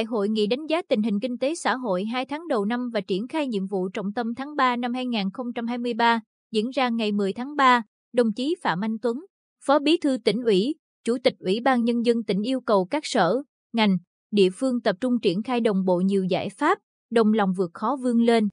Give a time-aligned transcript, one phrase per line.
[0.00, 2.90] Tại hội nghị đánh giá tình hình kinh tế xã hội 2 tháng đầu năm
[2.92, 6.20] và triển khai nhiệm vụ trọng tâm tháng 3 năm 2023,
[6.52, 7.82] diễn ra ngày 10 tháng 3,
[8.12, 9.16] đồng chí Phạm Anh Tuấn,
[9.64, 10.74] Phó Bí thư tỉnh ủy,
[11.04, 13.42] Chủ tịch Ủy ban Nhân dân tỉnh yêu cầu các sở,
[13.72, 13.96] ngành,
[14.30, 16.78] địa phương tập trung triển khai đồng bộ nhiều giải pháp,
[17.10, 18.48] đồng lòng vượt khó vươn lên.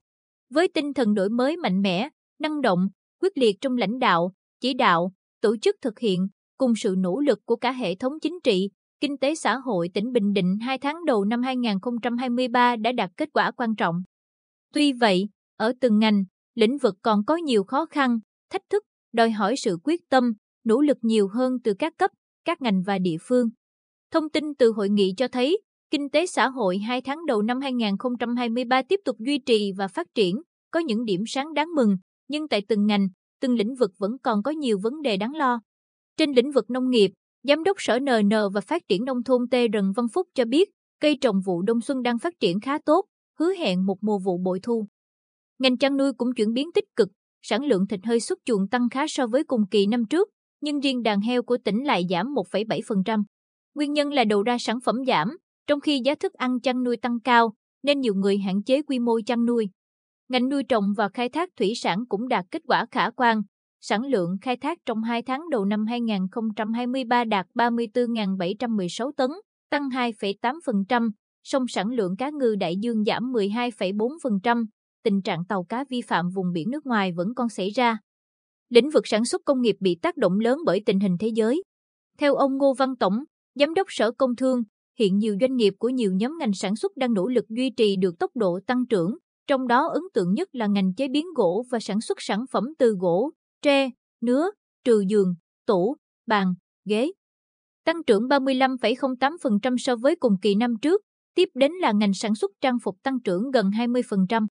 [0.50, 2.10] Với tinh thần đổi mới mạnh mẽ,
[2.40, 2.88] năng động,
[3.22, 5.12] quyết liệt trong lãnh đạo, chỉ đạo,
[5.42, 8.70] tổ chức thực hiện, cùng sự nỗ lực của cả hệ thống chính trị,
[9.02, 13.30] kinh tế xã hội tỉnh Bình Định 2 tháng đầu năm 2023 đã đạt kết
[13.34, 13.96] quả quan trọng.
[14.74, 16.24] Tuy vậy, ở từng ngành,
[16.56, 18.84] lĩnh vực còn có nhiều khó khăn, thách thức,
[19.14, 20.34] đòi hỏi sự quyết tâm,
[20.64, 22.12] nỗ lực nhiều hơn từ các cấp,
[22.46, 23.50] các ngành và địa phương.
[24.12, 25.62] Thông tin từ hội nghị cho thấy,
[25.92, 30.08] kinh tế xã hội 2 tháng đầu năm 2023 tiếp tục duy trì và phát
[30.16, 33.08] triển, có những điểm sáng đáng mừng, nhưng tại từng ngành,
[33.42, 35.60] từng lĩnh vực vẫn còn có nhiều vấn đề đáng lo.
[36.18, 37.12] Trên lĩnh vực nông nghiệp,
[37.48, 39.54] Giám đốc Sở NN và Phát triển Nông thôn T.
[39.74, 40.70] Rần Văn Phúc cho biết,
[41.02, 43.06] cây trồng vụ đông xuân đang phát triển khá tốt,
[43.40, 44.88] hứa hẹn một mùa vụ bội thu.
[45.60, 47.10] Ngành chăn nuôi cũng chuyển biến tích cực,
[47.42, 50.30] sản lượng thịt hơi xuất chuồng tăng khá so với cùng kỳ năm trước,
[50.62, 53.24] nhưng riêng đàn heo của tỉnh lại giảm 1,7%.
[53.76, 55.38] Nguyên nhân là đầu ra sản phẩm giảm,
[55.68, 57.54] trong khi giá thức ăn chăn nuôi tăng cao,
[57.84, 59.70] nên nhiều người hạn chế quy mô chăn nuôi.
[60.30, 63.42] Ngành nuôi trồng và khai thác thủy sản cũng đạt kết quả khả quan.
[63.82, 69.30] Sản lượng khai thác trong 2 tháng đầu năm 2023 đạt 34.716 tấn,
[69.70, 71.10] tăng 2,8%,
[71.44, 74.66] song sản lượng cá ngừ đại dương giảm 12,4%.
[75.04, 77.98] Tình trạng tàu cá vi phạm vùng biển nước ngoài vẫn còn xảy ra.
[78.70, 81.64] Lĩnh vực sản xuất công nghiệp bị tác động lớn bởi tình hình thế giới.
[82.20, 83.24] Theo ông Ngô Văn Tổng,
[83.56, 84.64] Giám đốc Sở Công Thương,
[85.00, 87.96] hiện nhiều doanh nghiệp của nhiều nhóm ngành sản xuất đang nỗ lực duy trì
[87.96, 91.66] được tốc độ tăng trưởng, trong đó ấn tượng nhất là ngành chế biến gỗ
[91.72, 93.32] và sản xuất sản phẩm từ gỗ,
[93.68, 93.90] tre,
[94.22, 94.50] nứa,
[94.84, 96.54] trừ giường, tủ, bàn,
[96.86, 97.12] ghế.
[97.86, 101.02] Tăng trưởng 35,08% so với cùng kỳ năm trước,
[101.36, 104.48] tiếp đến là ngành sản xuất trang phục tăng trưởng gần 20%.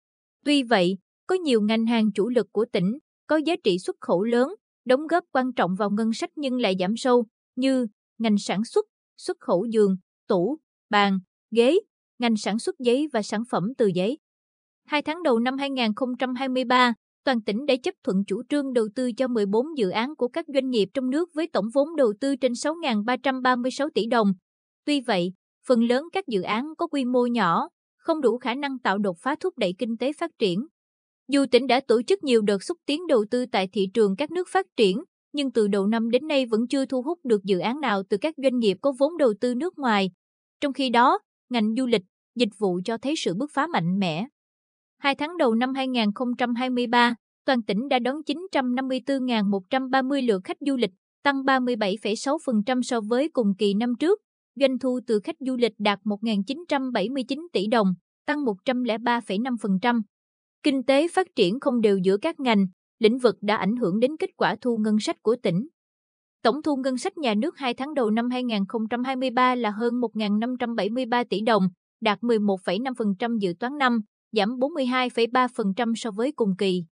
[0.46, 0.98] Tuy vậy,
[1.28, 2.98] có nhiều ngành hàng chủ lực của tỉnh
[3.28, 6.76] có giá trị xuất khẩu lớn, đóng góp quan trọng vào ngân sách nhưng lại
[6.80, 7.26] giảm sâu,
[7.56, 7.88] như
[8.18, 8.86] ngành sản xuất,
[9.18, 9.98] xuất khẩu giường,
[10.28, 10.58] tủ,
[10.90, 11.20] bàn,
[11.56, 11.80] ghế,
[12.20, 14.18] ngành sản xuất giấy và sản phẩm từ giấy.
[14.86, 16.94] Hai tháng đầu năm 2023,
[17.24, 20.46] toàn tỉnh đã chấp thuận chủ trương đầu tư cho 14 dự án của các
[20.54, 24.28] doanh nghiệp trong nước với tổng vốn đầu tư trên 6.336 tỷ đồng.
[24.86, 25.34] Tuy vậy,
[25.68, 29.18] phần lớn các dự án có quy mô nhỏ, không đủ khả năng tạo đột
[29.20, 30.66] phá thúc đẩy kinh tế phát triển.
[31.28, 34.32] Dù tỉnh đã tổ chức nhiều đợt xúc tiến đầu tư tại thị trường các
[34.32, 35.04] nước phát triển,
[35.34, 38.18] nhưng từ đầu năm đến nay vẫn chưa thu hút được dự án nào từ
[38.22, 40.12] các doanh nghiệp có vốn đầu tư nước ngoài.
[40.62, 42.02] Trong khi đó, ngành du lịch,
[42.36, 44.28] dịch vụ cho thấy sự bứt phá mạnh mẽ.
[45.02, 48.16] Hai tháng đầu năm 2023, toàn tỉnh đã đón
[48.52, 50.92] 954.130 lượt khách du lịch,
[51.24, 54.20] tăng 37,6% so với cùng kỳ năm trước.
[54.56, 57.88] Doanh thu từ khách du lịch đạt 1.979 tỷ đồng,
[58.26, 60.02] tăng 103,5%.
[60.64, 62.66] Kinh tế phát triển không đều giữa các ngành,
[63.00, 65.68] lĩnh vực đã ảnh hưởng đến kết quả thu ngân sách của tỉnh.
[66.44, 71.42] Tổng thu ngân sách nhà nước 2 tháng đầu năm 2023 là hơn 1.573 tỷ
[71.42, 71.64] đồng,
[72.02, 74.02] đạt 11,5% dự toán năm,
[74.32, 76.84] giảm 42,3% so với cùng kỳ.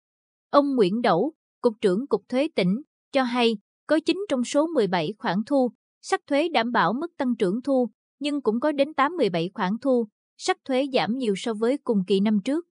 [0.50, 2.82] Ông Nguyễn Đẩu, Cục trưởng Cục Thuế tỉnh,
[3.12, 3.56] cho hay
[3.86, 5.70] có 9 trong số 17 khoản thu,
[6.02, 7.88] sắc thuế đảm bảo mức tăng trưởng thu,
[8.20, 12.20] nhưng cũng có đến 8-17 khoản thu, sắc thuế giảm nhiều so với cùng kỳ
[12.20, 12.66] năm trước.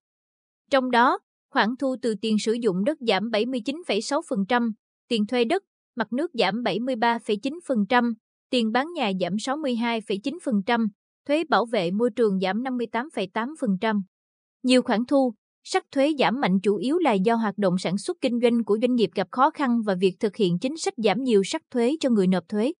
[0.71, 1.19] Trong đó,
[1.51, 4.71] khoản thu từ tiền sử dụng đất giảm 79,6%,
[5.07, 5.63] tiền thuê đất,
[5.95, 8.13] mặt nước giảm 73,9%,
[8.49, 10.87] tiền bán nhà giảm 62,9%,
[11.27, 14.01] thuế bảo vệ môi trường giảm 58,8%.
[14.67, 15.33] Nhiều khoản thu,
[15.63, 18.77] sắc thuế giảm mạnh chủ yếu là do hoạt động sản xuất kinh doanh của
[18.81, 21.95] doanh nghiệp gặp khó khăn và việc thực hiện chính sách giảm nhiều sắc thuế
[21.99, 22.73] cho người nộp thuế.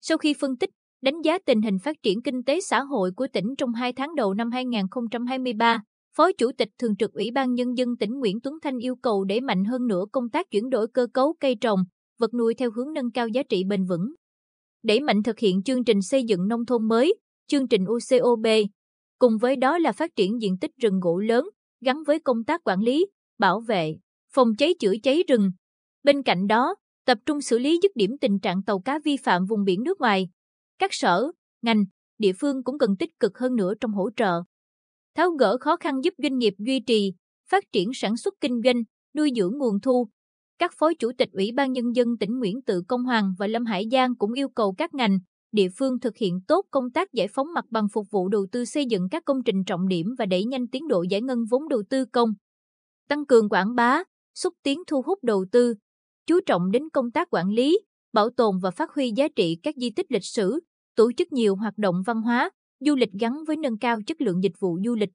[0.00, 0.70] Sau khi phân tích,
[1.02, 4.14] đánh giá tình hình phát triển kinh tế xã hội của tỉnh trong 2 tháng
[4.14, 5.82] đầu năm 2023,
[6.16, 9.24] Phó Chủ tịch Thường trực Ủy ban Nhân dân tỉnh Nguyễn Tuấn Thanh yêu cầu
[9.24, 11.80] đẩy mạnh hơn nữa công tác chuyển đổi cơ cấu cây trồng,
[12.18, 14.14] vật nuôi theo hướng nâng cao giá trị bền vững.
[14.82, 17.14] Đẩy mạnh thực hiện chương trình xây dựng nông thôn mới,
[17.46, 18.46] chương trình UCOB,
[19.18, 21.48] cùng với đó là phát triển diện tích rừng gỗ lớn,
[21.80, 23.06] gắn với công tác quản lý,
[23.38, 23.96] bảo vệ,
[24.32, 25.50] phòng cháy chữa cháy rừng.
[26.02, 26.74] Bên cạnh đó,
[27.06, 30.00] tập trung xử lý dứt điểm tình trạng tàu cá vi phạm vùng biển nước
[30.00, 30.28] ngoài.
[30.78, 31.32] Các sở,
[31.62, 31.84] ngành,
[32.18, 34.42] địa phương cũng cần tích cực hơn nữa trong hỗ trợ,
[35.14, 37.12] tháo gỡ khó khăn giúp doanh nghiệp duy trì,
[37.50, 38.82] phát triển sản xuất kinh doanh,
[39.16, 40.08] nuôi dưỡng nguồn thu.
[40.58, 43.64] Các phó chủ tịch Ủy ban Nhân dân tỉnh Nguyễn Tự Công Hoàng và Lâm
[43.64, 45.18] Hải Giang cũng yêu cầu các ngành,
[45.52, 48.64] địa phương thực hiện tốt công tác giải phóng mặt bằng phục vụ đầu tư
[48.64, 51.68] xây dựng các công trình trọng điểm và đẩy nhanh tiến độ giải ngân vốn
[51.68, 52.30] đầu tư công.
[53.08, 54.02] Tăng cường quảng bá,
[54.34, 55.74] xúc tiến thu hút đầu tư,
[56.26, 57.80] chú trọng đến công tác quản lý,
[58.12, 60.60] bảo tồn và phát huy giá trị các di tích lịch sử,
[60.94, 62.50] tổ chức nhiều hoạt động văn hóa,
[62.80, 65.10] du lịch gắn với nâng cao chất lượng dịch vụ du lịch.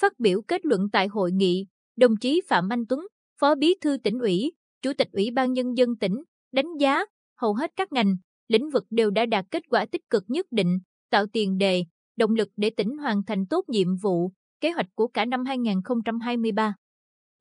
[0.00, 3.00] Phát biểu kết luận tại hội nghị, đồng chí Phạm Anh Tuấn,
[3.40, 4.52] Phó Bí thư tỉnh ủy,
[4.82, 6.22] Chủ tịch Ủy ban Nhân dân tỉnh,
[6.52, 7.04] đánh giá
[7.36, 8.16] hầu hết các ngành,
[8.50, 10.78] lĩnh vực đều đã đạt kết quả tích cực nhất định,
[11.10, 11.84] tạo tiền đề,
[12.16, 16.74] động lực để tỉnh hoàn thành tốt nhiệm vụ, kế hoạch của cả năm 2023.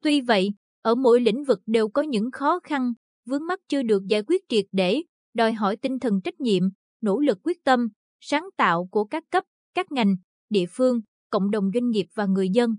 [0.04, 2.94] Tuy vậy, ở mỗi lĩnh vực đều có những khó khăn,
[3.26, 5.04] vướng mắc chưa được giải quyết triệt để,
[5.34, 6.64] đòi hỏi tinh thần trách nhiệm,
[7.02, 7.88] nỗ lực quyết tâm,
[8.20, 10.16] sáng tạo của các cấp, các ngành,
[10.50, 12.76] địa phương, cộng đồng doanh nghiệp và người dân.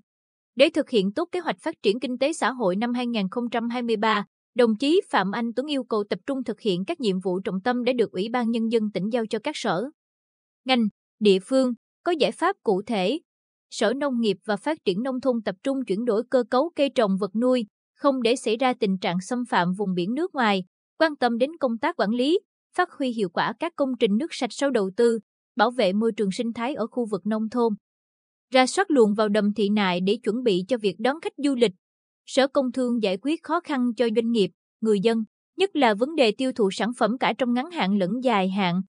[0.57, 4.25] Để thực hiện tốt kế hoạch phát triển kinh tế xã hội năm 2023,
[4.55, 7.61] đồng chí Phạm Anh Tuấn yêu cầu tập trung thực hiện các nhiệm vụ trọng
[7.61, 9.85] tâm để được Ủy ban Nhân dân tỉnh giao cho các sở,
[10.65, 10.89] ngành,
[11.21, 13.21] địa phương, có giải pháp cụ thể.
[13.71, 16.91] Sở Nông nghiệp và Phát triển Nông thôn tập trung chuyển đổi cơ cấu cây
[16.95, 20.65] trồng vật nuôi, không để xảy ra tình trạng xâm phạm vùng biển nước ngoài,
[20.99, 22.41] quan tâm đến công tác quản lý,
[22.77, 25.19] phát huy hiệu quả các công trình nước sạch sau đầu tư,
[25.57, 27.73] bảo vệ môi trường sinh thái ở khu vực nông thôn.
[28.53, 31.55] Ra soát luồng vào đầm thị nại để chuẩn bị cho việc đón khách du
[31.55, 31.73] lịch.
[32.33, 34.51] Sở Công Thương giải quyết khó khăn cho doanh nghiệp,
[34.81, 35.25] người dân,
[35.57, 38.81] nhất là vấn đề tiêu thụ sản phẩm cả trong ngắn hạn lẫn dài hạn.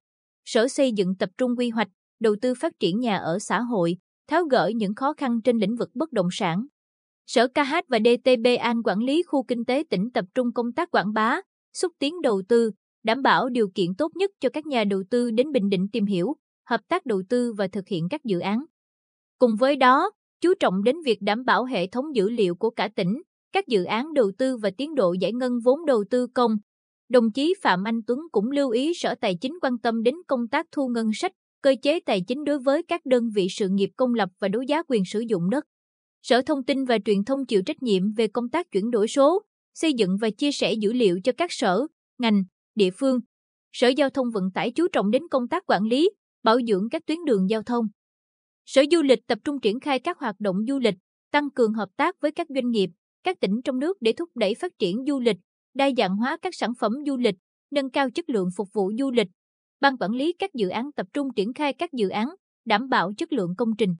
[0.45, 1.87] Sở Xây dựng tập trung quy hoạch,
[2.19, 3.97] đầu tư phát triển nhà ở xã hội,
[4.27, 6.65] tháo gỡ những khó khăn trên lĩnh vực bất động sản.
[7.27, 10.91] Sở KH và DTB An quản lý khu kinh tế tỉnh tập trung công tác
[10.91, 11.41] quảng bá,
[11.73, 12.71] xúc tiến đầu tư,
[13.03, 16.05] đảm bảo điều kiện tốt nhất cho các nhà đầu tư đến Bình Định tìm
[16.05, 16.35] hiểu,
[16.65, 18.65] hợp tác đầu tư và thực hiện các dự án.
[19.37, 20.11] Cùng với đó,
[20.41, 23.21] chú trọng đến việc đảm bảo hệ thống dữ liệu của cả tỉnh,
[23.53, 26.51] các dự án đầu tư và tiến độ giải ngân vốn đầu tư công.
[27.09, 30.47] Đồng chí Phạm Anh Tuấn cũng lưu ý Sở Tài chính quan tâm đến công
[30.47, 31.31] tác thu ngân sách,
[31.61, 34.61] cơ chế tài chính đối với các đơn vị sự nghiệp công lập và đấu
[34.61, 35.63] giá quyền sử dụng đất.
[36.21, 39.41] Sở Thông tin và Truyền thông chịu trách nhiệm về công tác chuyển đổi số,
[39.73, 41.87] xây dựng và chia sẻ dữ liệu cho các sở,
[42.19, 42.43] ngành,
[42.75, 43.19] địa phương.
[43.71, 46.09] Sở Giao thông Vận tải chú trọng đến công tác quản lý,
[46.43, 47.85] bảo dưỡng các tuyến đường giao thông.
[48.65, 50.95] Sở Du lịch tập trung triển khai các hoạt động du lịch,
[51.31, 52.89] tăng cường hợp tác với các doanh nghiệp,
[53.23, 55.37] các tỉnh trong nước để thúc đẩy phát triển du lịch,
[55.73, 57.35] đa dạng hóa các sản phẩm du lịch,
[57.71, 59.27] nâng cao chất lượng phục vụ du lịch.
[59.79, 62.27] Ban quản lý các dự án tập trung triển khai các dự án,
[62.65, 63.95] đảm bảo chất lượng công trình.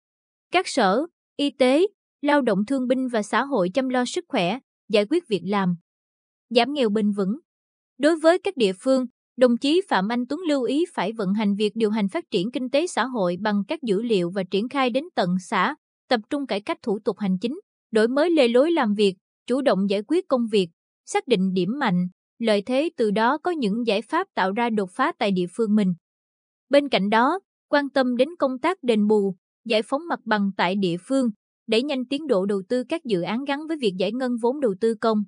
[0.52, 1.88] Các sở, y tế,
[2.22, 4.60] lao động thương binh và xã hội chăm lo sức khỏe,
[4.90, 5.76] giải quyết việc làm,
[6.50, 7.40] giảm nghèo bền vững.
[7.98, 9.06] Đối với các địa phương,
[9.38, 12.52] đồng chí Phạm Anh Tuấn lưu ý phải vận hành việc điều hành phát triển
[12.52, 15.76] kinh tế xã hội bằng các dữ liệu và triển khai đến tận xã,
[16.10, 17.60] tập trung cải cách thủ tục hành chính,
[17.92, 19.16] đổi mới lề lối làm việc,
[19.48, 20.70] chủ động giải quyết công việc,
[21.06, 22.08] xác định điểm mạnh,
[22.40, 25.76] lợi thế từ đó có những giải pháp tạo ra đột phá tại địa phương
[25.76, 25.94] mình.
[26.70, 27.40] Bên cạnh đó,
[27.70, 29.36] quan tâm đến công tác đền bù,
[29.66, 31.30] giải phóng mặt bằng tại địa phương,
[31.68, 34.60] đẩy nhanh tiến độ đầu tư các dự án gắn với việc giải ngân vốn
[34.60, 35.24] đầu tư công.